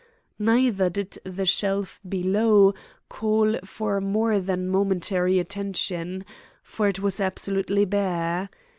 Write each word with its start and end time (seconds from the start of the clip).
Neither 0.39 0.89
did 0.89 1.19
the 1.23 1.45
shelf 1.45 2.01
below 2.09 2.73
call 3.07 3.59
for 3.63 4.01
more 4.01 4.39
than 4.39 4.67
momentary 4.67 5.37
attention, 5.37 6.25
for 6.63 6.87
it 6.87 7.01
was 7.01 7.19
absolutely 7.19 7.85
bare. 7.85 8.49